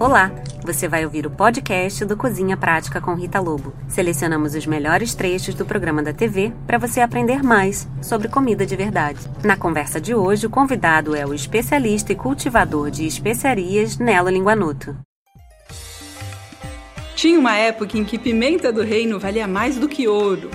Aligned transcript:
Olá, 0.00 0.30
você 0.62 0.86
vai 0.86 1.04
ouvir 1.04 1.26
o 1.26 1.30
podcast 1.30 2.04
do 2.04 2.16
Cozinha 2.16 2.56
Prática 2.56 3.00
com 3.00 3.14
Rita 3.14 3.40
Lobo. 3.40 3.74
Selecionamos 3.88 4.54
os 4.54 4.64
melhores 4.64 5.12
trechos 5.12 5.56
do 5.56 5.66
programa 5.66 6.04
da 6.04 6.12
TV 6.12 6.52
para 6.68 6.78
você 6.78 7.00
aprender 7.00 7.42
mais 7.42 7.88
sobre 8.00 8.28
comida 8.28 8.64
de 8.64 8.76
verdade. 8.76 9.18
Na 9.42 9.56
conversa 9.56 10.00
de 10.00 10.14
hoje, 10.14 10.46
o 10.46 10.50
convidado 10.50 11.16
é 11.16 11.26
o 11.26 11.34
especialista 11.34 12.12
e 12.12 12.16
cultivador 12.16 12.92
de 12.92 13.08
especiarias 13.08 13.98
Nelo 13.98 14.28
Linguanuto. 14.28 14.96
Tinha 17.16 17.36
uma 17.36 17.56
época 17.56 17.98
em 17.98 18.04
que 18.04 18.20
pimenta 18.20 18.72
do 18.72 18.84
reino 18.84 19.18
valia 19.18 19.48
mais 19.48 19.78
do 19.78 19.88
que 19.88 20.06
ouro. 20.06 20.48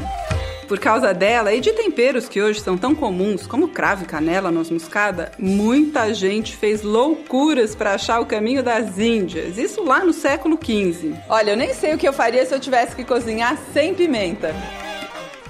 Por 0.67 0.79
causa 0.79 1.13
dela 1.13 1.53
e 1.53 1.59
de 1.59 1.73
temperos 1.73 2.29
que 2.29 2.41
hoje 2.41 2.61
são 2.61 2.77
tão 2.77 2.95
comuns, 2.95 3.45
como 3.45 3.67
cravo 3.67 4.03
e 4.03 4.07
canela, 4.07 4.49
noz 4.49 4.69
moscada, 4.69 5.31
muita 5.37 6.13
gente 6.13 6.55
fez 6.55 6.81
loucuras 6.81 7.75
para 7.75 7.93
achar 7.93 8.19
o 8.19 8.25
caminho 8.25 8.63
das 8.63 8.97
Índias. 8.97 9.57
Isso 9.57 9.83
lá 9.83 10.03
no 10.03 10.13
século 10.13 10.57
XV. 10.57 11.13
Olha, 11.29 11.51
eu 11.51 11.57
nem 11.57 11.73
sei 11.73 11.93
o 11.93 11.97
que 11.97 12.07
eu 12.07 12.13
faria 12.13 12.45
se 12.45 12.53
eu 12.53 12.59
tivesse 12.59 12.95
que 12.95 13.03
cozinhar 13.03 13.57
sem 13.73 13.93
pimenta. 13.93 14.55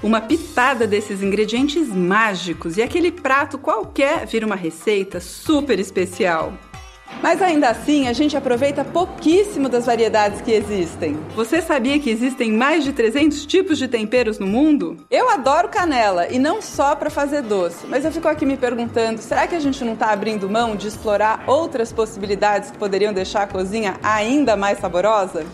Uma 0.02 0.20
pitada 0.20 0.86
desses 0.86 1.22
ingredientes 1.22 1.88
mágicos 1.88 2.76
e 2.76 2.82
aquele 2.82 3.10
prato 3.10 3.56
qualquer 3.56 4.26
vira 4.26 4.44
uma 4.44 4.56
receita 4.56 5.20
super 5.20 5.78
especial. 5.78 6.52
Mas 7.22 7.40
ainda 7.40 7.68
assim, 7.68 8.06
a 8.08 8.12
gente 8.12 8.36
aproveita 8.36 8.84
pouquíssimo 8.84 9.68
das 9.68 9.86
variedades 9.86 10.40
que 10.40 10.52
existem. 10.52 11.16
Você 11.34 11.62
sabia 11.62 11.98
que 11.98 12.10
existem 12.10 12.52
mais 12.52 12.84
de 12.84 12.92
300 12.92 13.46
tipos 13.46 13.78
de 13.78 13.88
temperos 13.88 14.38
no 14.38 14.46
mundo? 14.46 14.98
Eu 15.10 15.30
adoro 15.30 15.68
canela 15.68 16.28
e 16.28 16.38
não 16.38 16.60
só 16.60 16.94
para 16.94 17.10
fazer 17.10 17.42
doce, 17.42 17.86
mas 17.88 18.04
eu 18.04 18.12
fico 18.12 18.28
aqui 18.28 18.44
me 18.44 18.56
perguntando, 18.56 19.20
será 19.20 19.46
que 19.46 19.54
a 19.54 19.60
gente 19.60 19.84
não 19.84 19.94
está 19.94 20.10
abrindo 20.10 20.48
mão 20.48 20.76
de 20.76 20.88
explorar 20.88 21.44
outras 21.46 21.92
possibilidades 21.92 22.70
que 22.70 22.78
poderiam 22.78 23.12
deixar 23.12 23.42
a 23.42 23.46
cozinha 23.46 23.96
ainda 24.02 24.56
mais 24.56 24.78
saborosa? 24.78 25.44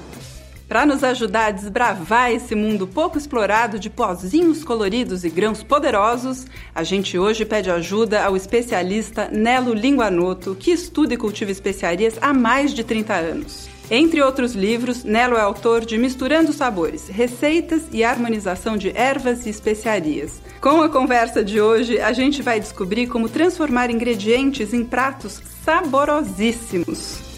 Para 0.71 0.87
nos 0.87 1.03
ajudar 1.03 1.47
a 1.47 1.51
desbravar 1.51 2.31
esse 2.31 2.55
mundo 2.55 2.87
pouco 2.87 3.19
explorado 3.19 3.77
de 3.77 3.91
pozinhos 3.91 4.63
coloridos 4.63 5.25
e 5.25 5.29
grãos 5.29 5.65
poderosos, 5.65 6.47
a 6.73 6.85
gente 6.85 7.19
hoje 7.19 7.45
pede 7.45 7.69
ajuda 7.69 8.23
ao 8.23 8.37
especialista 8.37 9.29
Nelo 9.33 9.75
Linguanoto, 9.75 10.55
que 10.55 10.71
estuda 10.71 11.15
e 11.15 11.17
cultiva 11.17 11.51
especiarias 11.51 12.19
há 12.21 12.33
mais 12.33 12.73
de 12.73 12.85
30 12.85 13.13
anos. 13.13 13.69
Entre 13.91 14.23
outros 14.23 14.53
livros, 14.53 15.03
Nelo 15.03 15.37
é 15.37 15.41
autor 15.41 15.85
de 15.85 15.99
Misturando 15.99 16.53
Sabores, 16.53 17.09
Receitas 17.09 17.89
e 17.91 18.05
Harmonização 18.05 18.77
de 18.77 18.97
Ervas 18.97 19.47
e 19.47 19.51
Especiarias. 19.51 20.41
Com 20.61 20.83
a 20.83 20.89
conversa 20.89 21.43
de 21.43 21.61
hoje, 21.61 21.99
a 21.99 22.13
gente 22.13 22.43
vai 22.43 22.61
descobrir 22.61 23.09
como 23.09 23.29
transformar 23.29 23.91
ingredientes 23.91 24.73
em 24.73 24.85
pratos 24.85 25.43
saborosíssimos. 25.65 27.30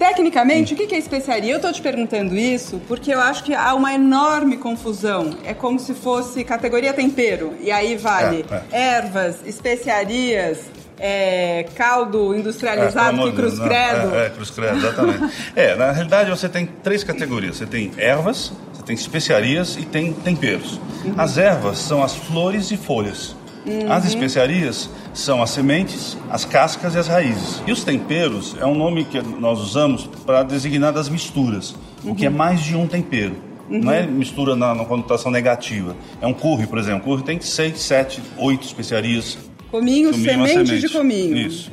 Tecnicamente, 0.00 0.72
o 0.72 0.76
que 0.78 0.94
é 0.94 0.98
especiaria? 0.98 1.52
Eu 1.52 1.56
estou 1.56 1.70
te 1.70 1.82
perguntando 1.82 2.34
isso 2.34 2.80
porque 2.88 3.12
eu 3.12 3.20
acho 3.20 3.44
que 3.44 3.54
há 3.54 3.74
uma 3.74 3.92
enorme 3.92 4.56
confusão. 4.56 5.36
É 5.44 5.52
como 5.52 5.78
se 5.78 5.92
fosse 5.92 6.42
categoria 6.42 6.94
tempero. 6.94 7.52
E 7.60 7.70
aí 7.70 7.98
vale 7.98 8.46
é, 8.50 8.62
é. 8.72 8.82
ervas, 8.94 9.40
especiarias, 9.44 10.62
é, 10.98 11.66
caldo 11.74 12.34
industrializado, 12.34 13.20
é, 13.20 13.30
que 13.30 13.36
cruz 13.36 13.58
credo. 13.58 14.14
É, 14.14 14.26
é, 14.26 14.30
cruz 14.30 14.48
credo, 14.48 14.78
exatamente. 14.78 15.34
é, 15.54 15.76
na 15.76 15.92
realidade 15.92 16.30
você 16.30 16.48
tem 16.48 16.64
três 16.82 17.04
categorias. 17.04 17.58
Você 17.58 17.66
tem 17.66 17.92
ervas, 17.98 18.54
você 18.72 18.82
tem 18.82 18.94
especiarias 18.94 19.76
e 19.76 19.84
tem 19.84 20.14
temperos. 20.14 20.80
Uhum. 21.04 21.14
As 21.18 21.36
ervas 21.36 21.76
são 21.76 22.02
as 22.02 22.14
flores 22.14 22.70
e 22.70 22.76
folhas. 22.78 23.36
Uhum. 23.66 23.92
As 23.92 24.06
especiarias 24.06 24.88
são 25.12 25.42
as 25.42 25.50
sementes, 25.50 26.16
as 26.30 26.44
cascas 26.44 26.94
e 26.94 26.98
as 26.98 27.06
raízes. 27.06 27.62
E 27.66 27.72
os 27.72 27.84
temperos 27.84 28.56
é 28.58 28.64
um 28.64 28.74
nome 28.74 29.04
que 29.04 29.20
nós 29.20 29.58
usamos 29.60 30.08
para 30.24 30.42
designar 30.42 30.92
das 30.92 31.08
misturas, 31.08 31.74
uhum. 32.02 32.12
o 32.12 32.14
que 32.14 32.26
é 32.26 32.30
mais 32.30 32.60
de 32.60 32.76
um 32.76 32.86
tempero. 32.86 33.36
Uhum. 33.68 33.80
Não 33.80 33.92
é 33.92 34.06
mistura 34.06 34.56
na, 34.56 34.74
na, 34.74 34.84
conotação 34.84 35.30
negativa. 35.30 35.94
É 36.20 36.26
um 36.26 36.32
curry, 36.32 36.66
por 36.66 36.78
exemplo. 36.78 37.04
Curry 37.04 37.22
tem 37.22 37.40
seis, 37.40 37.80
sete, 37.80 38.20
oito 38.36 38.66
especiarias. 38.66 39.38
Cominho, 39.70 40.10
cominho 40.10 40.30
semente, 40.30 40.66
semente, 40.66 40.80
de 40.80 40.88
cominho. 40.88 41.36
Isso. 41.36 41.70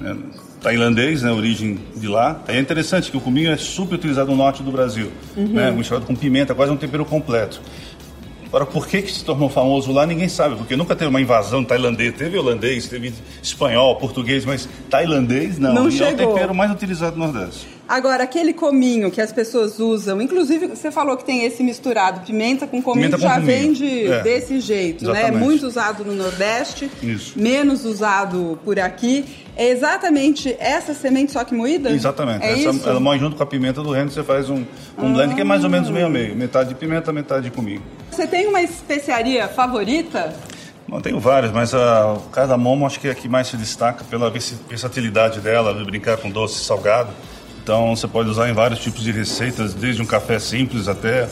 É, 0.00 0.14
tailandês, 0.60 1.22
né, 1.22 1.32
origem 1.32 1.80
de 1.96 2.06
lá. 2.06 2.42
É 2.46 2.58
interessante 2.58 3.10
que 3.10 3.16
o 3.16 3.20
cominho 3.20 3.50
é 3.50 3.56
super 3.56 3.96
utilizado 3.96 4.30
no 4.30 4.36
norte 4.36 4.62
do 4.62 4.70
Brasil, 4.70 5.10
uhum. 5.36 5.48
né, 5.48 5.70
misturado 5.72 6.06
com 6.06 6.14
pimenta, 6.14 6.54
quase 6.54 6.70
um 6.70 6.76
tempero 6.76 7.04
completo. 7.04 7.60
Agora, 8.46 8.64
por 8.64 8.86
que, 8.86 9.02
que 9.02 9.12
se 9.12 9.24
tornou 9.24 9.48
famoso 9.48 9.92
lá, 9.92 10.06
ninguém 10.06 10.28
sabe, 10.28 10.56
porque 10.56 10.76
nunca 10.76 10.94
teve 10.94 11.08
uma 11.08 11.20
invasão 11.20 11.64
tailandês. 11.64 12.14
Teve 12.14 12.38
holandês, 12.38 12.88
teve 12.88 13.12
espanhol, 13.42 13.96
português, 13.96 14.44
mas 14.44 14.68
tailandês 14.88 15.58
não. 15.58 15.74
Não 15.74 15.88
e 15.88 15.92
chegou. 15.92 16.10
é 16.10 16.26
o 16.26 16.34
tempero 16.34 16.54
mais 16.54 16.70
utilizado 16.70 17.16
no 17.16 17.26
Nordeste. 17.26 17.76
Agora, 17.88 18.24
aquele 18.24 18.52
cominho 18.52 19.12
que 19.12 19.20
as 19.20 19.32
pessoas 19.32 19.78
usam, 19.78 20.20
inclusive 20.20 20.66
você 20.66 20.90
falou 20.90 21.16
que 21.16 21.24
tem 21.24 21.44
esse 21.44 21.62
misturado, 21.62 22.20
pimenta 22.20 22.66
com 22.66 22.82
cominho, 22.82 23.10
pimenta 23.10 23.16
com 23.16 23.22
já 23.22 23.40
cominho. 23.40 23.46
vem 23.46 23.72
de, 23.72 24.06
é. 24.06 24.22
desse 24.22 24.58
jeito, 24.58 25.04
né? 25.04 25.10
Exatamente. 25.12 25.34
né? 25.34 25.40
Muito 25.40 25.66
usado 25.66 26.04
no 26.04 26.14
Nordeste, 26.14 26.90
Isso. 27.00 27.38
menos 27.38 27.84
usado 27.84 28.58
por 28.64 28.78
aqui. 28.80 29.24
É 29.56 29.70
exatamente 29.70 30.54
essa 30.58 30.92
semente 30.92 31.32
só 31.32 31.44
que 31.44 31.54
moída? 31.54 31.90
Exatamente. 31.90 32.44
É 32.44 32.52
essa, 32.52 32.70
isso? 32.70 32.88
Ela 32.88 33.00
moe 33.00 33.18
junto 33.18 33.36
com 33.36 33.42
a 33.42 33.46
pimenta 33.46 33.82
do 33.82 33.90
reino, 33.90 34.10
você 34.10 34.22
faz 34.22 34.50
um, 34.50 34.56
um 34.56 34.64
ah. 34.98 35.08
blend 35.14 35.34
que 35.34 35.40
é 35.40 35.44
mais 35.44 35.62
ou 35.62 35.70
menos 35.70 35.88
meio 35.88 36.06
a 36.06 36.10
meio. 36.10 36.36
Metade 36.36 36.70
de 36.70 36.74
pimenta, 36.74 37.12
metade 37.12 37.44
de 37.44 37.50
cominho. 37.52 37.82
Você 38.10 38.26
tem 38.26 38.46
uma 38.46 38.62
especiaria 38.62 39.48
favorita? 39.48 40.34
Não, 40.88 41.00
tenho 41.00 41.18
várias, 41.18 41.50
mas 41.50 41.74
a, 41.74 42.16
cardamomo 42.32 42.86
acho 42.86 43.00
que 43.00 43.08
é 43.08 43.10
a 43.10 43.14
que 43.14 43.28
mais 43.28 43.48
se 43.48 43.56
destaca 43.56 44.04
pela 44.04 44.30
versatilidade 44.30 45.40
dela, 45.40 45.74
de 45.74 45.84
brincar 45.84 46.16
com 46.16 46.30
doce 46.30 46.64
salgado. 46.64 47.10
Então 47.62 47.96
você 47.96 48.06
pode 48.06 48.28
usar 48.30 48.48
em 48.48 48.52
vários 48.52 48.78
tipos 48.78 49.02
de 49.02 49.10
receitas, 49.10 49.74
desde 49.74 50.00
um 50.00 50.06
café 50.06 50.38
simples 50.38 50.86
até 50.86 51.28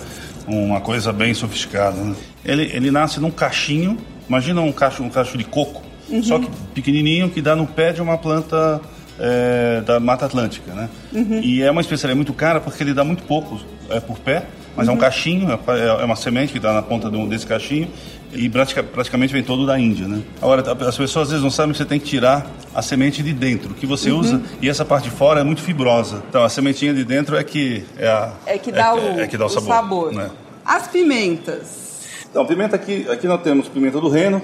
uma 0.46 0.80
coisa 0.80 1.12
bem 1.12 1.32
sofisticada. 1.32 1.96
Né? 1.96 2.14
Ele, 2.44 2.64
ele 2.74 2.90
nasce 2.90 3.20
num 3.20 3.30
cachinho, 3.30 3.96
imagina 4.28 4.60
um 4.60 4.72
cacho, 4.72 5.04
um 5.04 5.08
cacho 5.08 5.38
de 5.38 5.44
coco, 5.44 5.82
uhum. 6.08 6.22
só 6.22 6.40
que 6.40 6.50
pequenininho, 6.74 7.30
que 7.30 7.40
dá 7.40 7.54
no 7.54 7.66
pé 7.66 7.92
de 7.92 8.02
uma 8.02 8.18
planta 8.18 8.80
é, 9.18 9.80
da 9.82 10.00
Mata 10.00 10.26
Atlântica. 10.26 10.72
Né? 10.72 10.88
Uhum. 11.12 11.40
E 11.40 11.62
é 11.62 11.70
uma 11.70 11.80
especiaria 11.80 12.16
muito 12.16 12.32
cara 12.32 12.60
porque 12.60 12.82
ele 12.82 12.92
dá 12.92 13.04
muito 13.04 13.22
pouco 13.22 13.60
é, 13.88 14.00
por 14.00 14.18
pé, 14.18 14.44
mas 14.76 14.86
uhum. 14.86 14.94
é 14.94 14.96
um 14.96 15.00
cachinho, 15.00 15.50
é, 15.50 16.02
é 16.02 16.04
uma 16.04 16.16
semente 16.16 16.52
que 16.52 16.58
está 16.58 16.72
na 16.72 16.82
ponta 16.82 17.10
desse 17.10 17.46
cachinho 17.46 17.88
e 18.32 18.48
praticamente 18.48 19.32
vem 19.32 19.42
todo 19.42 19.64
da 19.64 19.78
Índia, 19.78 20.08
né? 20.08 20.22
Agora, 20.42 20.62
as 20.86 20.96
pessoas 20.96 21.28
às 21.28 21.30
vezes 21.30 21.42
não 21.42 21.50
sabem 21.50 21.72
que 21.72 21.78
você 21.78 21.84
tem 21.84 22.00
que 22.00 22.06
tirar 22.06 22.46
a 22.74 22.82
semente 22.82 23.22
de 23.22 23.32
dentro, 23.32 23.74
que 23.74 23.86
você 23.86 24.10
uhum. 24.10 24.18
usa, 24.18 24.42
e 24.60 24.68
essa 24.68 24.84
parte 24.84 25.04
de 25.04 25.10
fora 25.10 25.40
é 25.40 25.44
muito 25.44 25.62
fibrosa. 25.62 26.22
Então, 26.28 26.42
a 26.42 26.48
sementinha 26.48 26.92
de 26.92 27.04
dentro 27.04 27.36
é 27.36 27.44
que 27.44 27.84
é, 27.96 28.08
a, 28.08 28.32
é 28.46 28.58
que 28.58 28.72
dá, 28.72 28.88
é, 28.88 28.92
o, 28.92 29.20
é 29.20 29.26
que 29.28 29.36
dá 29.36 29.44
o, 29.44 29.46
o 29.46 29.50
sabor. 29.50 29.68
sabor. 29.68 30.12
Né? 30.12 30.30
As 30.64 30.88
pimentas. 30.88 31.84
Então, 32.28 32.44
pimenta 32.44 32.74
aqui, 32.74 33.06
aqui 33.08 33.28
nós 33.28 33.40
temos 33.42 33.68
pimenta 33.68 34.00
do 34.00 34.08
reino, 34.08 34.42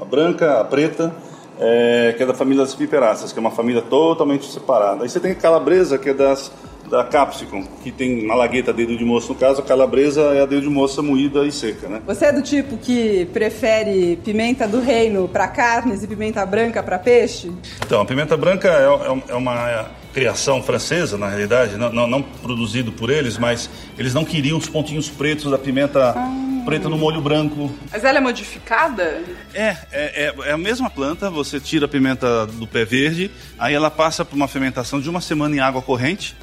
a 0.00 0.04
branca, 0.04 0.60
a 0.60 0.64
preta, 0.64 1.14
é, 1.60 2.14
que 2.16 2.22
é 2.22 2.26
da 2.26 2.34
família 2.34 2.64
das 2.64 2.74
piperáceas, 2.74 3.32
que 3.32 3.38
é 3.38 3.40
uma 3.40 3.52
família 3.52 3.82
totalmente 3.82 4.46
separada. 4.46 5.04
Aí 5.04 5.08
você 5.08 5.20
tem 5.20 5.32
a 5.32 5.34
calabresa, 5.36 5.96
que 5.96 6.08
é 6.08 6.14
das 6.14 6.50
da 6.88 7.04
Capsicum, 7.04 7.64
que 7.82 7.92
tem 7.92 8.24
malagueta 8.26 8.72
dedo 8.72 8.96
de 8.96 9.04
moça. 9.04 9.28
No 9.28 9.34
caso, 9.34 9.60
a 9.60 9.64
calabresa 9.64 10.22
é 10.34 10.42
a 10.42 10.46
dedo 10.46 10.62
de 10.62 10.68
moça 10.68 11.02
moída 11.02 11.44
e 11.46 11.52
seca, 11.52 11.88
né? 11.88 12.02
Você 12.06 12.26
é 12.26 12.32
do 12.32 12.42
tipo 12.42 12.76
que 12.76 13.26
prefere 13.26 14.16
pimenta 14.24 14.66
do 14.66 14.80
reino 14.80 15.28
para 15.28 15.46
carnes 15.48 16.02
e 16.02 16.06
pimenta 16.06 16.44
branca 16.46 16.82
para 16.82 16.98
peixe? 16.98 17.52
Então, 17.84 18.00
a 18.00 18.04
pimenta 18.04 18.36
branca 18.36 18.68
é, 18.68 18.84
é, 18.84 19.32
é 19.32 19.34
uma 19.34 19.90
criação 20.12 20.62
francesa, 20.62 21.16
na 21.16 21.28
realidade, 21.28 21.76
não, 21.76 21.92
não, 21.92 22.06
não, 22.06 22.22
produzido 22.22 22.90
por 22.90 23.10
eles, 23.10 23.38
mas 23.38 23.70
eles 23.96 24.14
não 24.14 24.24
queriam 24.24 24.58
os 24.58 24.68
pontinhos 24.68 25.08
pretos 25.08 25.50
da 25.50 25.58
pimenta 25.58 26.10
ah. 26.10 26.62
preta 26.64 26.88
no 26.88 26.98
molho 26.98 27.20
branco. 27.20 27.70
Mas 27.92 28.02
ela 28.02 28.18
é 28.18 28.20
modificada? 28.20 29.22
É, 29.54 29.68
é, 29.68 29.76
é, 29.92 30.34
é, 30.46 30.52
a 30.52 30.58
mesma 30.58 30.90
planta, 30.90 31.30
você 31.30 31.60
tira 31.60 31.84
a 31.84 31.88
pimenta 31.88 32.46
do 32.46 32.66
pé 32.66 32.84
verde, 32.84 33.30
aí 33.58 33.74
ela 33.74 33.90
passa 33.90 34.24
por 34.24 34.34
uma 34.34 34.48
fermentação 34.48 35.00
de 35.00 35.08
uma 35.08 35.20
semana 35.20 35.54
em 35.54 35.60
água 35.60 35.82
corrente, 35.82 36.34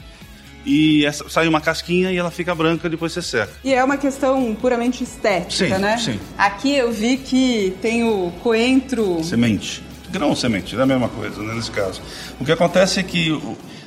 e 0.66 1.06
essa, 1.06 1.30
sai 1.30 1.48
uma 1.48 1.62
casquinha 1.62 2.12
e 2.12 2.18
ela 2.18 2.32
fica 2.32 2.56
branca 2.56 2.90
depois 2.90 3.14
você 3.14 3.22
seca. 3.22 3.54
E 3.64 3.74
é 3.74 3.84
uma 3.84 3.98
questão 3.98 4.56
puramente 4.56 5.04
estética, 5.04 5.76
sim, 5.76 5.82
né? 5.82 5.98
Sim. 5.98 6.20
Aqui 6.38 6.76
eu 6.76 6.92
vi 6.92 7.18
que 7.18 7.76
tem 7.82 8.04
o 8.04 8.32
coentro. 8.42 9.24
Semente. 9.24 9.84
Grão 10.10 10.36
semente, 10.36 10.76
é 10.76 10.82
a 10.82 10.86
mesma 10.86 11.10
coisa 11.10 11.42
né, 11.42 11.54
nesse 11.54 11.72
caso. 11.72 12.02
O 12.40 12.46
que 12.46 12.52
acontece 12.52 13.00
é 13.00 13.04
que 13.04 13.32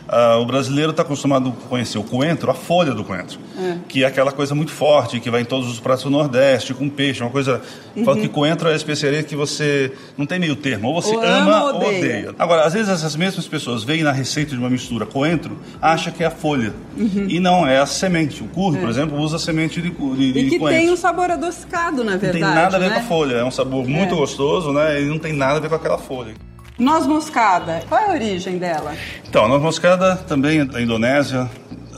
Uh, 0.08 0.40
o 0.40 0.46
brasileiro 0.46 0.90
está 0.90 1.02
acostumado 1.02 1.50
a 1.50 1.68
conhecer 1.68 1.98
o 1.98 2.02
coentro, 2.02 2.50
a 2.50 2.54
folha 2.54 2.94
do 2.94 3.04
coentro, 3.04 3.38
é. 3.58 3.76
que 3.86 4.04
é 4.04 4.06
aquela 4.06 4.32
coisa 4.32 4.54
muito 4.54 4.72
forte, 4.72 5.20
que 5.20 5.30
vai 5.30 5.42
em 5.42 5.44
todos 5.44 5.70
os 5.70 5.78
pratos 5.78 6.04
do 6.04 6.10
Nordeste, 6.10 6.72
com 6.72 6.88
peixe, 6.88 7.22
uma 7.22 7.30
coisa... 7.30 7.60
Uhum. 7.94 8.04
Fala 8.04 8.18
que 8.18 8.28
coentro 8.28 8.68
é 8.68 8.72
a 8.72 8.76
especiaria 8.76 9.22
que 9.22 9.36
você 9.36 9.92
não 10.16 10.24
tem 10.24 10.38
meio 10.38 10.56
termo, 10.56 10.88
ou 10.88 10.94
você 10.94 11.14
ou 11.14 11.22
ama 11.22 11.64
ou 11.64 11.76
odeia. 11.76 11.98
odeia. 11.98 12.34
Agora, 12.38 12.62
às 12.64 12.72
vezes 12.72 12.88
essas 12.88 13.16
mesmas 13.16 13.46
pessoas 13.46 13.84
veem 13.84 14.02
na 14.02 14.12
receita 14.12 14.52
de 14.52 14.58
uma 14.58 14.70
mistura 14.70 15.04
coentro, 15.04 15.58
acham 15.82 16.12
que 16.12 16.22
é 16.22 16.26
a 16.26 16.30
folha, 16.30 16.72
uhum. 16.96 17.26
e 17.28 17.38
não, 17.38 17.66
é 17.66 17.78
a 17.78 17.86
semente. 17.86 18.42
O 18.42 18.46
curry, 18.46 18.78
é. 18.78 18.80
por 18.80 18.88
exemplo, 18.88 19.18
usa 19.18 19.38
semente 19.38 19.82
de, 19.82 19.90
de, 19.90 20.32
de 20.32 20.38
E 20.38 20.50
que 20.50 20.58
coentro. 20.58 20.80
tem 20.80 20.90
um 20.90 20.96
sabor 20.96 21.30
adocicado, 21.30 22.02
na 22.02 22.16
verdade, 22.16 22.40
Não 22.40 22.48
tem 22.48 22.62
nada 22.62 22.76
a 22.76 22.80
ver 22.80 22.88
né? 22.88 22.94
com 22.94 23.00
a 23.00 23.04
folha, 23.04 23.34
é 23.34 23.44
um 23.44 23.50
sabor 23.50 23.86
muito 23.86 24.14
é. 24.14 24.16
gostoso, 24.16 24.72
né, 24.72 25.02
e 25.02 25.04
não 25.04 25.18
tem 25.18 25.34
nada 25.34 25.58
a 25.58 25.60
ver 25.60 25.68
com 25.68 25.74
aquela 25.74 25.98
folha. 25.98 26.34
Noz 26.78 27.06
moscada, 27.06 27.82
qual 27.88 28.00
é 28.00 28.06
a 28.06 28.12
origem 28.12 28.56
dela? 28.56 28.94
Então, 29.28 29.44
a 29.44 29.48
noz 29.48 29.60
moscada 29.60 30.14
também 30.14 30.60
é 30.60 30.64
da 30.64 30.80
Indonésia, 30.80 31.50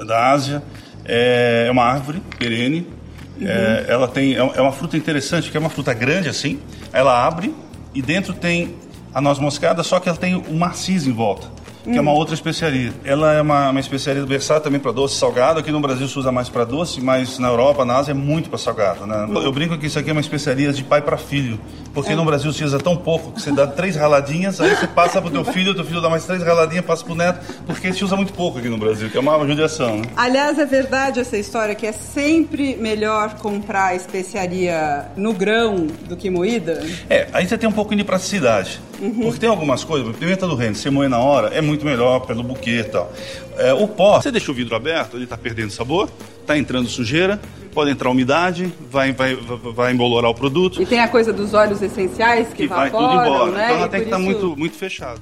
da 0.06 0.30
Ásia. 0.30 0.62
É 1.04 1.68
uma 1.70 1.84
árvore 1.84 2.22
perene. 2.38 2.86
Uhum. 3.38 3.46
É, 3.46 3.84
ela 3.88 4.08
tem, 4.08 4.34
é, 4.34 4.38
é 4.38 4.60
uma 4.60 4.72
fruta 4.72 4.96
interessante, 4.96 5.50
que 5.50 5.56
é 5.56 5.60
uma 5.60 5.68
fruta 5.68 5.92
grande 5.92 6.30
assim. 6.30 6.58
Ela 6.92 7.26
abre 7.26 7.54
e 7.94 8.00
dentro 8.00 8.32
tem 8.32 8.74
a 9.12 9.20
noz 9.20 9.38
moscada, 9.38 9.82
só 9.82 10.00
que 10.00 10.08
ela 10.08 10.16
tem 10.16 10.34
o 10.34 10.54
maciz 10.54 11.06
em 11.06 11.12
volta 11.12 11.59
que 11.84 11.96
é 11.96 12.00
uma 12.00 12.12
outra 12.12 12.34
especiaria. 12.34 12.92
Ela 13.04 13.34
é 13.34 13.42
uma, 13.42 13.70
uma 13.70 13.80
especiaria 13.80 14.24
versátil 14.24 14.64
também 14.64 14.80
para 14.80 14.92
doce 14.92 15.16
salgado. 15.16 15.60
Aqui 15.60 15.70
no 15.70 15.80
Brasil 15.80 16.06
se 16.08 16.18
usa 16.18 16.30
mais 16.30 16.48
para 16.48 16.64
doce, 16.64 17.00
mas 17.00 17.38
na 17.38 17.48
Europa, 17.48 17.84
na 17.84 17.96
Ásia, 17.96 18.12
é 18.12 18.14
muito 18.14 18.48
para 18.48 18.58
salgado. 18.58 19.06
Né? 19.06 19.28
Eu 19.30 19.52
brinco 19.52 19.76
que 19.78 19.86
isso 19.86 19.98
aqui 19.98 20.10
é 20.10 20.12
uma 20.12 20.20
especiaria 20.20 20.72
de 20.72 20.84
pai 20.84 21.02
para 21.02 21.16
filho, 21.16 21.58
porque 21.94 22.12
é. 22.12 22.16
no 22.16 22.24
Brasil 22.24 22.52
se 22.52 22.64
usa 22.64 22.78
tão 22.78 22.96
pouco 22.96 23.32
que 23.32 23.40
você 23.40 23.50
dá 23.50 23.66
três 23.66 23.96
raladinhas, 23.96 24.60
aí 24.60 24.74
você 24.74 24.86
passa 24.86 25.20
para 25.20 25.28
o 25.28 25.30
teu 25.30 25.44
filho, 25.44 25.72
o 25.72 25.74
teu 25.74 25.84
filho 25.84 26.00
dá 26.00 26.08
mais 26.08 26.24
três 26.24 26.42
raladinhas, 26.42 26.84
passa 26.84 27.04
para 27.04 27.12
o 27.12 27.16
neto, 27.16 27.40
porque 27.66 27.92
se 27.92 28.04
usa 28.04 28.16
muito 28.16 28.32
pouco 28.32 28.58
aqui 28.58 28.68
no 28.68 28.78
Brasil, 28.78 29.10
que 29.10 29.16
é 29.16 29.20
uma 29.20 29.46
judiação. 29.46 29.98
Né? 29.98 30.04
Aliás, 30.16 30.58
é 30.58 30.66
verdade 30.66 31.20
essa 31.20 31.36
história 31.36 31.74
que 31.74 31.86
é 31.86 31.92
sempre 31.92 32.76
melhor 32.76 33.34
comprar 33.34 33.94
especiaria 33.94 35.06
no 35.16 35.32
grão 35.32 35.86
do 36.08 36.16
que 36.16 36.30
moída? 36.30 36.84
É, 37.08 37.28
aí 37.32 37.46
você 37.46 37.56
tem 37.56 37.68
um 37.68 37.72
pouco 37.72 37.94
de 37.94 38.04
praticidade. 38.04 38.80
Uhum. 39.00 39.22
Porque 39.22 39.40
tem 39.40 39.48
algumas 39.48 39.82
coisas, 39.82 40.14
pimenta 40.16 40.46
do 40.46 40.54
reino, 40.54 40.74
você 40.74 40.90
moe 40.90 41.08
na 41.08 41.18
hora, 41.18 41.48
é 41.48 41.60
muito 41.60 41.84
melhor 41.84 42.20
pelo 42.20 42.42
buquê 42.42 42.80
e 42.80 42.84
tal. 42.84 43.10
É, 43.56 43.72
o 43.72 43.88
pó, 43.88 44.20
você 44.20 44.30
deixa 44.30 44.50
o 44.50 44.54
vidro 44.54 44.76
aberto, 44.76 45.16
ele 45.16 45.24
está 45.24 45.36
perdendo 45.36 45.70
sabor, 45.70 46.10
está 46.40 46.56
entrando 46.58 46.88
sujeira, 46.88 47.40
pode 47.72 47.90
entrar 47.90 48.10
umidade, 48.10 48.72
vai, 48.90 49.12
vai, 49.12 49.34
vai 49.74 49.92
embolorar 49.92 50.28
o 50.28 50.34
produto. 50.34 50.82
E 50.82 50.86
tem 50.86 51.00
a 51.00 51.08
coisa 51.08 51.32
dos 51.32 51.54
óleos 51.54 51.80
essenciais 51.80 52.48
que, 52.48 52.64
que 52.64 52.66
vai 52.68 52.90
tudo 52.90 53.04
embora. 53.04 53.50
Né? 53.52 53.64
Então 53.64 53.76
ela 53.76 53.88
tem 53.88 54.00
que 54.00 54.06
estar 54.06 54.16
tá 54.16 54.22
muito, 54.22 54.56
muito 54.56 54.76
fechada. 54.76 55.20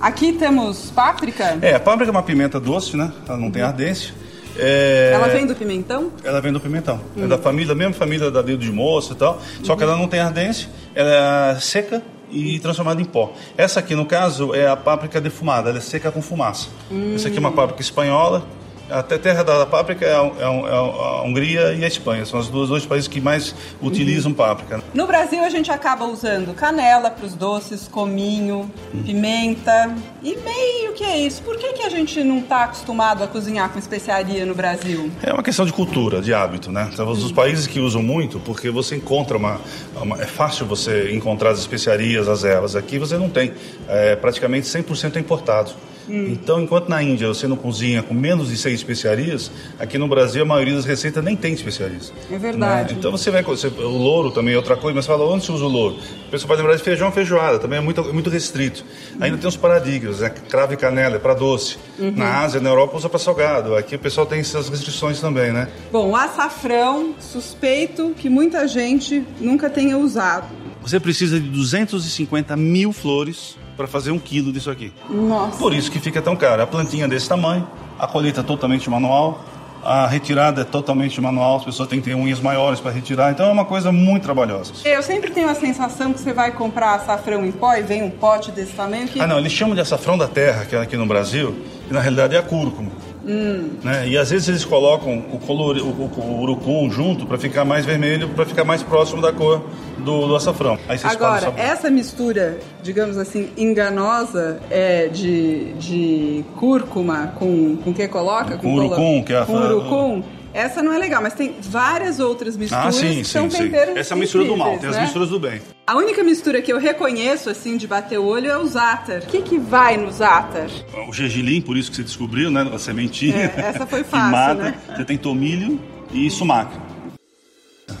Aqui 0.00 0.32
temos 0.32 0.90
páprica? 0.90 1.58
É, 1.60 1.74
a 1.74 1.80
páprica 1.80 2.10
é 2.10 2.12
uma 2.12 2.22
pimenta 2.22 2.58
doce, 2.58 2.96
né? 2.96 3.12
Ela 3.28 3.36
não 3.36 3.46
uhum. 3.46 3.50
tem 3.50 3.60
ardência. 3.60 4.14
É... 4.56 5.10
Ela 5.14 5.28
vem 5.28 5.46
do 5.46 5.54
pimentão? 5.54 6.10
Ela 6.24 6.40
vem 6.40 6.52
do 6.52 6.60
pimentão. 6.60 7.00
Hum. 7.16 7.24
É 7.24 7.26
da 7.26 7.36
família, 7.36 7.74
mesma 7.74 7.92
família 7.92 8.30
da 8.30 8.40
dedo 8.40 8.64
de 8.64 8.72
moça 8.72 9.12
e 9.12 9.16
tal. 9.16 9.40
Só 9.62 9.76
que 9.76 9.82
ela 9.82 9.96
não 9.96 10.08
tem 10.08 10.20
ardência, 10.20 10.68
ela 10.94 11.52
é 11.56 11.60
seca 11.60 12.02
e 12.30 12.58
transformada 12.60 13.00
em 13.00 13.04
pó. 13.04 13.32
Essa 13.56 13.80
aqui, 13.80 13.94
no 13.94 14.06
caso, 14.06 14.54
é 14.54 14.68
a 14.68 14.76
páprica 14.76 15.20
defumada, 15.20 15.70
ela 15.70 15.78
é 15.78 15.80
seca 15.80 16.10
com 16.10 16.22
fumaça. 16.22 16.68
Hum. 16.90 17.14
Essa 17.14 17.28
aqui 17.28 17.36
é 17.36 17.40
uma 17.40 17.52
páprica 17.52 17.80
espanhola, 17.80 18.46
a 18.90 19.02
terra 19.02 19.42
da 19.42 19.64
páprica 19.64 20.04
é 20.04 20.12
a, 20.12 20.22
é, 20.22 20.42
é 20.42 20.44
a, 20.44 21.22
Hungria 21.22 21.72
e 21.72 21.84
a 21.84 21.88
Espanha. 21.88 22.24
São 22.26 22.40
os 22.40 22.48
dois, 22.48 22.84
países 22.86 23.08
que 23.08 23.20
mais 23.20 23.54
utilizam 23.80 24.30
uhum. 24.30 24.36
páprica. 24.36 24.82
No 24.92 25.06
Brasil, 25.06 25.42
a 25.44 25.48
gente 25.48 25.70
acaba 25.70 26.04
usando 26.04 26.54
canela 26.54 27.10
para 27.10 27.24
os 27.24 27.34
doces, 27.34 27.88
cominho, 27.88 28.70
uhum. 28.92 29.02
pimenta 29.02 29.94
e 30.22 30.36
meio 30.36 30.92
que 30.94 31.04
é 31.04 31.18
isso. 31.18 31.42
Por 31.42 31.56
que, 31.56 31.72
que 31.72 31.82
a 31.82 31.88
gente 31.88 32.22
não 32.22 32.38
está 32.38 32.64
acostumado 32.64 33.22
a 33.22 33.26
cozinhar 33.26 33.70
com 33.70 33.78
especiaria 33.78 34.44
no 34.44 34.54
Brasil? 34.54 35.10
É 35.22 35.32
uma 35.32 35.42
questão 35.42 35.64
de 35.64 35.72
cultura, 35.72 36.20
de 36.20 36.34
hábito, 36.34 36.70
né? 36.70 36.90
Então, 36.92 37.08
os 37.08 37.32
países 37.32 37.66
que 37.66 37.80
usam 37.80 38.02
muito, 38.02 38.40
porque 38.40 38.70
você 38.70 38.96
encontra 38.96 39.36
uma, 39.36 39.60
uma, 39.94 40.20
É 40.20 40.26
fácil 40.26 40.66
você 40.66 41.12
encontrar 41.12 41.50
as 41.50 41.58
especiarias, 41.58 42.28
as 42.28 42.44
ervas. 42.44 42.76
Aqui 42.76 42.98
você 42.98 43.16
não 43.16 43.28
tem. 43.28 43.52
É, 43.88 44.16
praticamente 44.16 44.66
100% 44.66 45.16
é 45.16 45.20
importado. 45.20 45.72
Hum. 46.10 46.26
Então, 46.32 46.60
enquanto 46.60 46.88
na 46.88 47.00
Índia 47.00 47.28
você 47.28 47.46
não 47.46 47.56
cozinha 47.56 48.02
com 48.02 48.12
menos 48.12 48.48
de 48.48 48.56
seis 48.56 48.74
especiarias, 48.80 49.50
aqui 49.78 49.96
no 49.96 50.08
Brasil 50.08 50.42
a 50.42 50.44
maioria 50.44 50.74
das 50.74 50.84
receitas 50.84 51.22
nem 51.22 51.36
tem 51.36 51.52
especiarias. 51.52 52.12
É 52.30 52.36
verdade. 52.36 52.92
Né? 52.92 52.98
Então 52.98 53.12
você 53.12 53.30
vai. 53.30 53.44
Você, 53.44 53.68
o 53.68 53.88
louro 53.88 54.32
também 54.32 54.54
é 54.54 54.56
outra 54.56 54.76
coisa, 54.76 54.96
mas 54.96 55.06
fala 55.06 55.24
onde 55.24 55.44
se 55.44 55.52
usa 55.52 55.64
o 55.64 55.68
louro? 55.68 55.96
A 56.26 56.30
pessoa 56.30 56.48
pode 56.48 56.60
lembrar 56.60 56.76
de 56.76 56.82
feijão 56.82 57.12
feijoada, 57.12 57.58
também 57.60 57.78
é 57.78 57.82
muito, 57.82 58.02
muito 58.12 58.28
restrito. 58.28 58.84
Ainda 59.20 59.38
tem 59.38 59.48
os 59.48 59.56
paradigmas, 59.56 60.18
né? 60.18 60.30
cravo 60.30 60.74
e 60.74 60.76
canela, 60.76 61.16
é 61.16 61.18
para 61.18 61.34
doce. 61.34 61.78
Uhum. 61.98 62.12
Na 62.16 62.40
Ásia, 62.40 62.60
na 62.60 62.70
Europa 62.70 62.96
usa 62.96 63.08
para 63.08 63.18
salgado. 63.18 63.76
Aqui 63.76 63.94
o 63.94 63.98
pessoal 63.98 64.26
tem 64.26 64.40
essas 64.40 64.68
restrições 64.68 65.20
também, 65.20 65.52
né? 65.52 65.68
Bom, 65.92 66.16
açafrão, 66.16 67.14
suspeito 67.20 68.14
que 68.18 68.28
muita 68.28 68.66
gente 68.66 69.24
nunca 69.40 69.70
tenha 69.70 69.96
usado. 69.96 70.48
Você 70.82 70.98
precisa 70.98 71.38
de 71.38 71.48
250 71.48 72.56
mil 72.56 72.92
flores 72.92 73.56
para 73.80 73.88
fazer 73.88 74.10
um 74.10 74.18
quilo 74.18 74.52
disso 74.52 74.70
aqui. 74.70 74.92
Nossa. 75.08 75.56
Por 75.56 75.72
isso 75.72 75.90
que 75.90 75.98
fica 75.98 76.20
tão 76.20 76.36
caro. 76.36 76.60
A 76.60 76.66
plantinha 76.66 77.08
desse 77.08 77.26
tamanho, 77.26 77.66
a 77.98 78.06
colheita 78.06 78.40
é 78.40 78.42
totalmente 78.42 78.90
manual, 78.90 79.42
a 79.82 80.06
retirada 80.06 80.60
é 80.60 80.64
totalmente 80.64 81.18
manual, 81.18 81.56
as 81.56 81.64
pessoas 81.64 81.88
têm 81.88 81.98
que 81.98 82.10
ter 82.10 82.14
unhas 82.14 82.40
maiores 82.40 82.78
para 82.78 82.90
retirar, 82.90 83.30
então 83.30 83.48
é 83.48 83.50
uma 83.50 83.64
coisa 83.64 83.90
muito 83.90 84.24
trabalhosa. 84.24 84.74
Eu 84.84 85.02
sempre 85.02 85.30
tenho 85.30 85.48
a 85.48 85.54
sensação 85.54 86.12
que 86.12 86.20
você 86.20 86.34
vai 86.34 86.52
comprar 86.52 86.96
açafrão 86.96 87.42
em 87.46 87.50
pó 87.50 87.74
e 87.74 87.80
vem 87.80 88.02
um 88.02 88.10
pote 88.10 88.52
desse 88.52 88.72
tamanho 88.72 89.08
que... 89.08 89.18
Ah 89.18 89.26
não, 89.26 89.38
eles 89.38 89.50
chamam 89.50 89.74
de 89.74 89.80
açafrão 89.80 90.18
da 90.18 90.28
terra, 90.28 90.66
que 90.66 90.76
é 90.76 90.78
aqui 90.78 90.98
no 90.98 91.06
Brasil, 91.06 91.56
que 91.88 91.94
na 91.94 92.00
realidade 92.00 92.36
é 92.36 92.38
a 92.38 92.42
cúrcuma. 92.42 92.90
Hum. 93.30 93.70
Né? 93.84 94.08
E 94.08 94.18
às 94.18 94.30
vezes 94.30 94.48
eles 94.48 94.64
colocam 94.64 95.22
o, 95.32 95.38
color, 95.38 95.76
o, 95.76 95.82
o, 95.82 96.20
o 96.20 96.40
urucum 96.42 96.90
junto 96.90 97.26
para 97.26 97.38
ficar 97.38 97.64
mais 97.64 97.86
vermelho, 97.86 98.28
para 98.30 98.44
ficar 98.44 98.64
mais 98.64 98.82
próximo 98.82 99.22
da 99.22 99.32
cor 99.32 99.62
do, 99.98 100.26
do 100.26 100.34
açafrão. 100.34 100.76
Agora, 101.04 101.54
essa 101.56 101.88
mistura, 101.88 102.58
digamos 102.82 103.16
assim, 103.16 103.50
enganosa 103.56 104.60
é 104.68 105.06
de, 105.06 105.74
de 105.74 106.44
cúrcuma 106.56 107.34
com, 107.38 107.76
com 107.76 107.94
que 107.94 108.08
coloca? 108.08 108.56
Com, 108.56 108.62
com 108.62 108.74
urucum, 108.74 109.22
que 109.22 109.32
é 109.32 109.38
a... 109.38 109.46
Com 109.46 109.54
urucum 109.54 110.22
essa 110.52 110.82
não 110.82 110.92
é 110.92 110.98
legal, 110.98 111.22
mas 111.22 111.34
tem 111.34 111.54
várias 111.60 112.18
outras 112.18 112.56
misturas 112.56 112.86
ah, 112.86 112.92
sim, 112.92 113.18
que 113.18 113.24
são 113.24 113.48
sim, 113.48 113.64
temperos 113.64 113.96
Essa 113.96 114.14
é 114.14 114.16
a 114.16 114.18
mistura 114.18 114.44
do 114.44 114.56
mal, 114.56 114.78
tem 114.78 114.90
né? 114.90 114.96
as 114.96 115.02
misturas 115.02 115.28
do 115.28 115.38
bem. 115.38 115.60
A 115.86 115.96
única 115.96 116.22
mistura 116.22 116.60
que 116.60 116.72
eu 116.72 116.78
reconheço, 116.78 117.48
assim, 117.48 117.76
de 117.76 117.86
bater 117.86 118.18
o 118.18 118.24
olho 118.24 118.50
é 118.50 118.58
o 118.58 118.66
zátar. 118.66 119.18
O 119.18 119.26
que, 119.26 119.42
que 119.42 119.58
vai 119.58 119.96
no 119.96 120.10
zátar? 120.10 120.68
O 121.08 121.12
gergelim, 121.12 121.60
por 121.60 121.76
isso 121.76 121.90
que 121.90 121.96
você 121.96 122.02
descobriu, 122.02 122.50
né? 122.50 122.68
A 122.72 122.78
sementinha. 122.78 123.52
É, 123.56 123.60
essa 123.60 123.86
foi 123.86 124.02
fácil, 124.04 124.30
mata, 124.30 124.54
né? 124.54 124.74
Você 124.96 125.04
tem 125.04 125.16
tomilho 125.16 125.80
e 126.12 126.28
sumaca. 126.30 126.80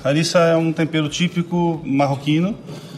Harissa 0.02 0.38
é 0.38 0.56
um 0.56 0.72
tempero 0.72 1.08
típico 1.08 1.80
marroquino 1.84 2.56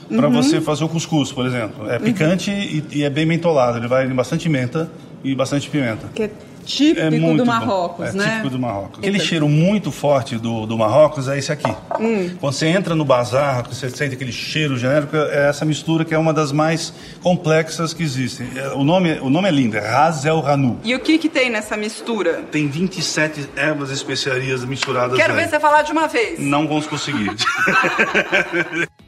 para 0.09 0.29
uhum. 0.29 0.35
você 0.35 0.61
fazer 0.61 0.85
o 0.85 0.89
cuscuz, 0.89 1.33
por 1.33 1.47
exemplo. 1.47 1.91
É 1.91 1.99
picante 1.99 2.51
uhum. 2.51 2.57
e, 2.57 2.85
e, 2.93 3.03
é 3.03 3.11
bem 3.11 3.27
mentolado. 3.27 3.79
Ele 3.79 3.89
vai 3.89 4.07
em 4.07 4.15
bastante 4.15 4.49
menta 4.49 4.91
e 5.25 5.35
bastante 5.35 5.69
pimenta. 5.69 6.09
Que 6.15 6.25
é 6.25 6.31
típico 6.65 7.01
é 7.01 7.35
do 7.35 7.47
Marrocos, 7.47 8.09
é 8.09 8.13
né? 8.13 8.25
É 8.25 8.31
típico 8.31 8.51
do 8.51 8.59
Marrocos. 8.59 8.99
Aquele 8.99 9.19
cheiro 9.19 9.49
muito 9.49 9.91
forte 9.91 10.37
do, 10.37 10.67
do 10.67 10.79
Marrocos 10.79 11.29
é 11.29 11.39
esse 11.39 11.53
aqui. 11.53 11.71
Hum. 12.01 12.31
Quando 12.41 12.55
você 12.55 12.67
entra 12.67 12.95
no 12.95 13.05
bazar, 13.05 13.67
você 13.69 13.91
sente 13.91 14.15
aquele 14.15 14.33
cheiro 14.33 14.77
genérico, 14.77 15.17
é 15.17 15.49
essa 15.49 15.65
mistura 15.65 16.05
que 16.05 16.15
é 16.15 16.19
uma 16.19 16.33
das 16.33 16.53
mais 16.53 16.93
complexas 17.23 17.93
que 17.93 18.03
existem. 18.03 18.49
É, 18.57 18.69
o 18.69 18.85
nome, 18.85 19.19
o 19.21 19.29
nome 19.29 19.49
é 19.49 19.53
lindo, 19.53 19.77
é 19.77 19.81
Raz 19.81 20.25
El 20.25 20.41
Ranu. 20.41 20.79
E 20.85 20.95
o 20.95 21.01
que, 21.01 21.19
que 21.19 21.29
tem 21.29 21.51
nessa 21.51 21.77
mistura? 21.77 22.43
Tem 22.51 22.69
27 22.69 23.51
ervas 23.57 23.91
especiarias 23.91 24.65
misturadas 24.65 25.17
Quero 25.17 25.33
aí. 25.35 25.41
ver 25.41 25.49
você 25.49 25.61
falar 25.61 25.83
de 25.83 25.93
uma 25.93 26.07
vez. 26.07 26.39
Não 26.39 26.67
vamos 26.67 26.87
conseguir. 26.87 27.31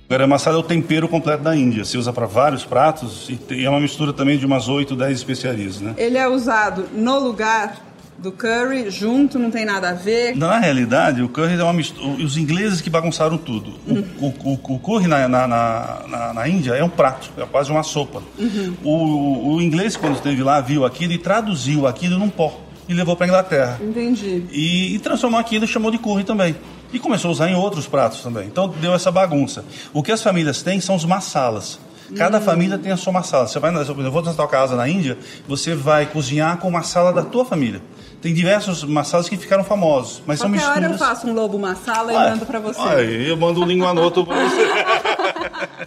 Garam 0.08 0.28
masala 0.28 0.56
é 0.56 0.60
o 0.60 0.62
tempero 0.62 1.08
completo 1.08 1.42
da 1.42 1.56
Índia. 1.56 1.84
Se 1.84 1.96
usa 1.96 2.12
para 2.12 2.26
vários 2.26 2.64
pratos 2.64 3.30
e 3.50 3.64
é 3.64 3.70
uma 3.70 3.80
mistura 3.80 4.12
também 4.12 4.38
de 4.38 4.44
umas 4.44 4.68
8, 4.68 4.94
10 4.94 5.16
especiarias, 5.16 5.80
né? 5.80 5.94
Ele 5.96 6.18
é 6.18 6.28
usado 6.28 6.88
no 6.92 7.18
lugar 7.18 7.74
do 8.18 8.30
curry 8.30 8.90
junto, 8.90 9.38
não 9.38 9.50
tem 9.50 9.64
nada 9.64 9.90
a 9.90 9.92
ver? 9.92 10.36
Na 10.36 10.58
realidade, 10.58 11.22
o 11.22 11.28
curry 11.28 11.58
é 11.58 11.62
uma 11.62 11.72
mistura. 11.72 12.06
Os 12.22 12.36
ingleses 12.36 12.80
que 12.80 12.88
bagunçaram 12.88 13.36
tudo. 13.36 13.72
Uhum. 13.86 14.04
O, 14.20 14.26
o, 14.26 14.74
o, 14.74 14.78
curry 14.78 15.06
na, 15.06 15.26
na, 15.26 15.46
na, 15.46 16.32
na, 16.34 16.48
Índia 16.48 16.72
é 16.72 16.84
um 16.84 16.88
prato, 16.88 17.30
é 17.36 17.44
quase 17.44 17.70
uma 17.70 17.82
sopa. 17.82 18.22
Uhum. 18.38 18.74
O, 18.84 19.54
o 19.54 19.62
inglês, 19.62 19.96
quando 19.96 20.14
esteve 20.14 20.42
lá, 20.42 20.60
viu 20.60 20.84
aquilo 20.84 21.12
e 21.12 21.18
traduziu 21.18 21.86
aquilo 21.86 22.18
num 22.18 22.30
pó 22.30 22.60
e 22.88 22.94
levou 22.94 23.16
para 23.16 23.26
Inglaterra. 23.26 23.78
Entendi. 23.82 24.44
E, 24.52 24.94
e 24.94 24.98
transformou 24.98 25.40
aquilo 25.40 25.64
e 25.64 25.68
chamou 25.68 25.90
de 25.90 25.98
curry 25.98 26.24
também. 26.24 26.54
E 26.94 26.98
começou 27.00 27.30
a 27.30 27.32
usar 27.32 27.50
em 27.50 27.56
outros 27.56 27.88
pratos 27.88 28.22
também. 28.22 28.46
Então 28.46 28.68
deu 28.68 28.94
essa 28.94 29.10
bagunça. 29.10 29.64
O 29.92 30.00
que 30.00 30.12
as 30.12 30.22
famílias 30.22 30.62
têm 30.62 30.80
são 30.80 30.94
os 30.94 31.04
massalas. 31.04 31.80
Cada 32.16 32.38
hum. 32.38 32.40
família 32.40 32.78
tem 32.78 32.92
a 32.92 32.96
sua 32.96 33.12
massala. 33.12 33.48
Você 33.48 33.58
vai, 33.58 33.74
eu 33.74 34.12
vou 34.12 34.22
na 34.22 34.32
tua 34.32 34.46
casa 34.46 34.76
na 34.76 34.88
Índia, 34.88 35.18
você 35.48 35.74
vai 35.74 36.06
cozinhar 36.06 36.56
com 36.58 36.68
a 36.68 36.70
massala 36.70 37.12
da 37.12 37.22
tua 37.22 37.44
família. 37.44 37.82
Tem 38.22 38.32
diversos 38.32 38.84
massalas 38.84 39.28
que 39.28 39.36
ficaram 39.36 39.64
famosos, 39.64 40.22
mas 40.24 40.38
Qualquer 40.38 40.60
são 40.60 40.68
misturas. 40.68 40.76
hora 40.76 40.86
eu 40.86 40.98
faço 40.98 41.26
um 41.26 41.34
lobo 41.34 41.58
massala 41.58 42.12
e 42.12 42.16
mando 42.16 42.46
para 42.46 42.60
você. 42.60 42.80
Aí 42.80 43.28
eu 43.28 43.36
mando 43.36 43.60
um 43.60 43.66
linguanoto 43.66 44.24
para 44.24 44.48
você. 44.48 44.68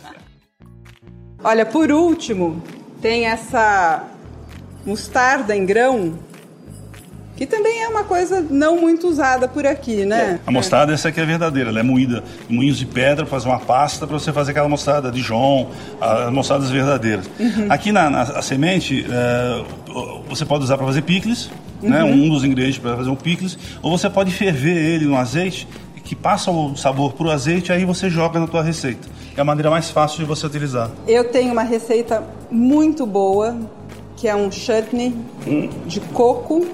Olha, 1.41 1.65
por 1.65 1.89
último, 1.89 2.61
tem 3.01 3.27
essa 3.27 4.03
mostarda 4.85 5.55
em 5.55 5.65
grão 5.65 6.19
que 7.37 7.45
também 7.45 7.83
é 7.83 7.87
uma 7.87 8.03
coisa 8.03 8.41
não 8.49 8.81
muito 8.81 9.07
usada 9.07 9.47
por 9.47 9.65
aqui, 9.65 10.05
né? 10.05 10.39
A 10.45 10.51
mostarda, 10.51 10.91
essa 10.91 11.09
aqui 11.09 11.21
é 11.21 11.25
verdadeira, 11.25 11.69
ela 11.69 11.79
é 11.79 11.83
moída 11.83 12.23
em 12.49 12.55
moinhos 12.55 12.79
de 12.79 12.85
pedra, 12.85 13.27
fazer 13.27 13.47
uma 13.47 13.59
pasta 13.59 14.07
para 14.07 14.17
você 14.17 14.33
fazer 14.33 14.51
aquela 14.51 14.67
mostarda 14.67 15.11
Dijon, 15.11 15.69
as 16.01 16.33
mostardas 16.33 16.71
verdadeiras. 16.71 17.29
Uhum. 17.39 17.67
Aqui 17.69 17.91
na, 17.91 18.09
na 18.09 18.21
a 18.23 18.41
semente, 18.41 19.05
é, 19.07 19.63
você 20.27 20.45
pode 20.45 20.63
usar 20.63 20.77
para 20.77 20.87
fazer 20.87 21.03
picles, 21.03 21.51
né? 21.79 22.03
uhum. 22.03 22.09
né? 22.09 22.15
um 22.15 22.29
dos 22.29 22.43
ingredientes 22.43 22.79
para 22.79 22.97
fazer 22.97 23.09
um 23.11 23.15
picles, 23.15 23.55
ou 23.83 23.95
você 23.95 24.09
pode 24.09 24.31
ferver 24.31 24.75
ele 24.75 25.05
no 25.05 25.15
azeite, 25.15 25.67
que 26.03 26.15
passa 26.15 26.49
o 26.49 26.75
sabor 26.75 27.13
para 27.13 27.27
o 27.27 27.31
azeite, 27.31 27.71
aí 27.71 27.85
você 27.85 28.09
joga 28.09 28.39
na 28.39 28.47
tua 28.47 28.63
receita. 28.63 29.07
é 29.35 29.41
a 29.41 29.43
maneira 29.43 29.69
mais 29.69 29.91
fácil 29.91 30.19
de 30.19 30.25
você 30.25 30.47
utilizar. 30.47 30.89
Eu 31.07 31.25
tenho 31.25 31.51
uma 31.51 31.63
receita 31.63 32.23
muito 32.49 33.05
boa, 33.05 33.55
que 34.15 34.27
é 34.27 34.35
um 34.35 34.49
chutney 34.49 35.13
hum. 35.45 35.69
de 35.85 35.99
coco, 35.99 36.65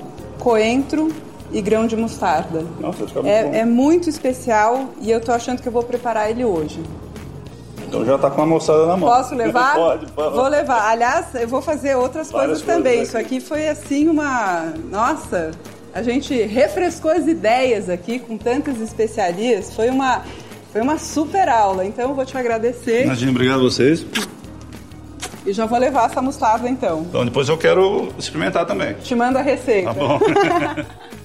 coentro 0.44 1.10
e 1.52 1.62
grão 1.62 1.88
de 1.88 1.96
mostarda. 1.96 2.66
Nossa, 2.80 3.08
fica 3.08 3.22
muito 3.22 3.34
é, 3.34 3.44
bom. 3.44 3.54
é 3.54 3.66
muito 3.66 4.10
especial 4.10 4.90
e 5.00 5.10
eu 5.10 5.22
tô 5.22 5.32
achando 5.32 5.62
que 5.62 5.68
eu 5.68 5.72
vou 5.72 5.84
preparar 5.84 6.30
ele 6.30 6.44
hoje. 6.44 6.82
Então 7.88 8.04
já 8.04 8.18
tá 8.18 8.30
com 8.30 8.42
a 8.42 8.46
moçada 8.46 8.86
na 8.88 8.98
mão. 8.98 9.08
Posso 9.08 9.36
levar? 9.36 9.76
Pode, 9.76 10.06
pode. 10.08 10.36
Vou 10.36 10.48
levar. 10.48 10.90
Aliás, 10.90 11.28
eu 11.36 11.48
vou 11.48 11.62
fazer 11.62 11.96
outras 11.96 12.32
Várias 12.32 12.62
coisas 12.62 12.62
também. 12.64 12.98
coisas 12.98 13.10
Isso 13.10 13.18
aqui 13.18 13.40
foi 13.40 13.70
assim 13.70 14.08
uma. 14.10 14.74
Nossa! 14.90 15.52
A 15.94 16.02
gente 16.02 16.34
refrescou 16.42 17.12
as 17.12 17.28
ideias 17.28 17.88
aqui 17.88 18.18
com 18.18 18.36
tantas 18.36 18.82
especiarias. 18.82 19.76
Foi 19.76 19.92
uma, 19.92 20.24
foi 20.72 20.82
uma 20.82 20.98
super 20.98 21.48
aula. 21.48 21.86
Então 21.86 22.10
eu 22.10 22.16
vou 22.16 22.26
te 22.26 22.36
agradecer. 22.36 23.04
Imagina, 23.04 23.32
obrigado 23.32 23.60
a 23.60 23.64
vocês. 23.64 24.04
E 25.46 25.54
já 25.54 25.66
vou 25.66 25.78
levar 25.78 26.10
essa 26.10 26.22
mostarda 26.22 26.70
então. 26.70 27.02
Então 27.02 27.26
depois 27.26 27.50
eu 27.50 27.58
quero 27.58 28.10
experimentar 28.18 28.66
também. 28.66 28.94
Te 28.96 29.14
mando 29.16 29.38
a 29.38 29.42
receita. 29.42 29.94
Tá 29.94 30.00
bom. 30.00 30.20